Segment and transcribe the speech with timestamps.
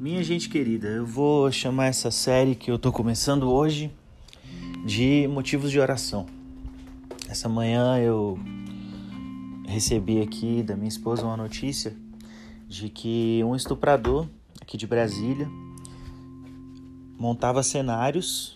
[0.00, 3.90] Minha gente querida, eu vou chamar essa série que eu tô começando hoje
[4.86, 6.24] de motivos de oração.
[7.28, 8.38] Essa manhã eu
[9.66, 11.96] recebi aqui da minha esposa uma notícia
[12.68, 14.28] de que um estuprador
[14.62, 15.50] aqui de Brasília
[17.18, 18.54] montava cenários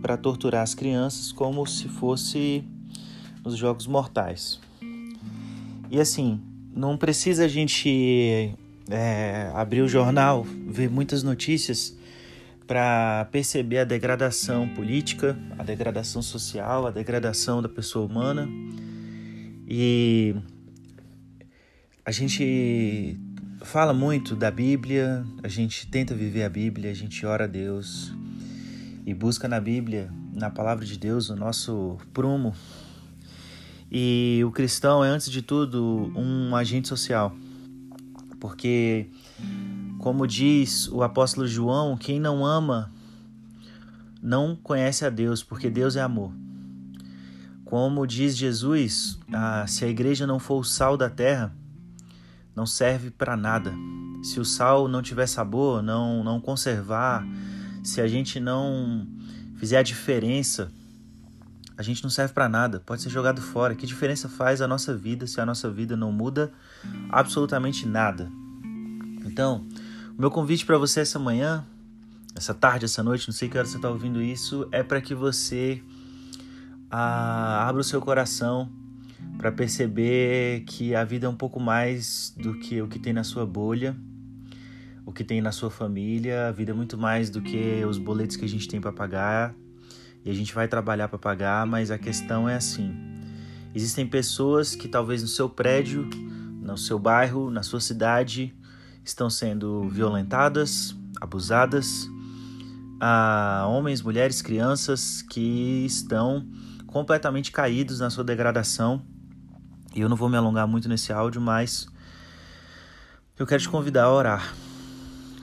[0.00, 2.64] para torturar as crianças como se fosse
[3.44, 4.58] nos jogos mortais.
[5.90, 6.40] E assim,
[6.74, 8.56] não precisa a gente
[8.90, 11.96] é, abrir o jornal, ver muitas notícias
[12.66, 18.48] para perceber a degradação política, a degradação social, a degradação da pessoa humana.
[19.66, 20.34] E
[22.04, 23.18] a gente
[23.62, 28.12] fala muito da Bíblia, a gente tenta viver a Bíblia, a gente ora a Deus
[29.06, 32.54] e busca na Bíblia, na palavra de Deus, o nosso prumo.
[33.90, 37.34] E o cristão é, antes de tudo, um agente social
[38.40, 39.10] porque,
[39.98, 42.92] como diz o apóstolo João, quem não ama
[44.22, 46.32] não conhece a Deus, porque Deus é amor.
[47.64, 51.54] Como diz Jesus, ah, se a igreja não for o sal da terra,
[52.56, 53.74] não serve para nada.
[54.22, 57.24] Se o sal não tiver sabor, não, não conservar,
[57.84, 59.06] se a gente não
[59.56, 60.72] fizer a diferença,
[61.78, 63.72] a gente não serve para nada, pode ser jogado fora.
[63.76, 66.52] Que diferença faz a nossa vida se a nossa vida não muda
[67.08, 68.28] absolutamente nada?
[69.24, 69.64] Então,
[70.16, 71.64] o meu convite para você essa manhã,
[72.34, 75.14] essa tarde, essa noite, não sei que hora você está ouvindo isso, é para que
[75.14, 75.80] você
[76.90, 78.68] ah, abra o seu coração
[79.38, 83.22] para perceber que a vida é um pouco mais do que o que tem na
[83.22, 83.96] sua bolha,
[85.06, 88.34] o que tem na sua família, a vida é muito mais do que os boletos
[88.34, 89.54] que a gente tem para pagar
[90.30, 92.94] a gente vai trabalhar para pagar, mas a questão é assim:
[93.74, 96.08] existem pessoas que talvez no seu prédio,
[96.60, 98.54] no seu bairro, na sua cidade,
[99.04, 102.08] estão sendo violentadas, abusadas,
[103.00, 106.46] a homens, mulheres, crianças que estão
[106.86, 109.02] completamente caídos na sua degradação.
[109.94, 111.86] E eu não vou me alongar muito nesse áudio, mas
[113.38, 114.54] eu quero te convidar a orar.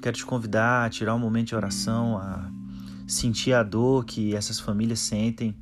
[0.01, 2.51] Quero te convidar a tirar um momento de oração, a
[3.07, 5.55] sentir a dor que essas famílias sentem,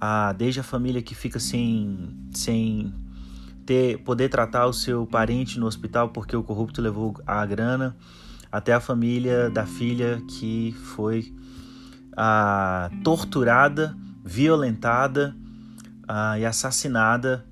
[0.00, 2.92] a, desde a família que fica sem, sem
[3.64, 7.96] ter, poder tratar o seu parente no hospital porque o corrupto levou a grana,
[8.50, 11.32] até a família da filha que foi
[12.16, 15.36] a, torturada, violentada
[16.08, 17.46] a, e assassinada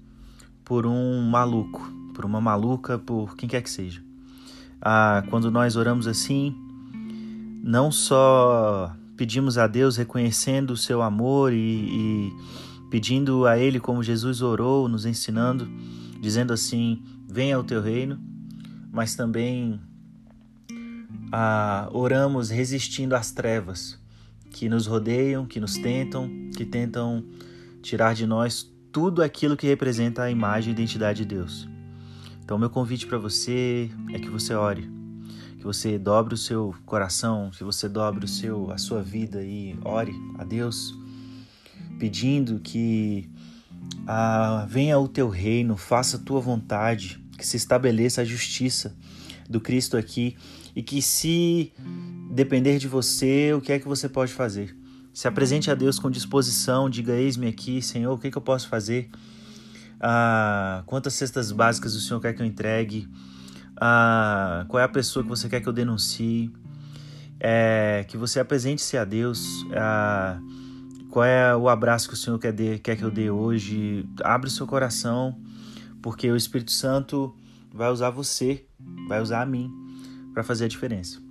[0.64, 1.80] por um maluco,
[2.14, 4.02] por uma maluca, por quem quer que seja.
[5.28, 6.54] quando nós oramos assim,
[7.62, 12.32] não só pedimos a Deus reconhecendo o seu amor e, e
[12.88, 15.70] pedindo a Ele como Jesus orou, nos ensinando,
[16.18, 18.18] dizendo assim: venha o teu reino,
[18.90, 19.78] mas também
[21.30, 24.00] ah, oramos resistindo às trevas
[24.50, 27.22] que nos rodeiam, que nos tentam, que tentam
[27.82, 31.68] tirar de nós tudo aquilo que representa a imagem e identidade de Deus.
[32.42, 34.99] Então, meu convite para você é que você ore
[35.60, 39.78] que você dobre o seu coração, que você dobre o seu, a sua vida e
[39.84, 40.94] ore a Deus,
[41.98, 43.28] pedindo que
[44.06, 48.96] ah, venha o teu reino, faça a tua vontade, que se estabeleça a justiça
[49.50, 50.34] do Cristo aqui
[50.74, 51.74] e que se
[52.30, 54.74] depender de você, o que é que você pode fazer?
[55.12, 58.42] Se apresente a Deus com disposição, diga: Eis-me aqui, Senhor, o que, é que eu
[58.42, 59.10] posso fazer?
[60.00, 63.06] Ah, quantas cestas básicas o Senhor quer que eu entregue?
[63.80, 66.52] Ah, qual é a pessoa que você quer que eu denuncie,
[67.40, 70.38] é, que você apresente-se a Deus, ah,
[71.10, 74.06] qual é o abraço que o Senhor quer, de, quer que eu dê hoje.
[74.22, 75.40] Abre o seu coração,
[76.02, 77.34] porque o Espírito Santo
[77.72, 78.66] vai usar você,
[79.08, 79.70] vai usar a mim
[80.34, 81.29] para fazer a diferença.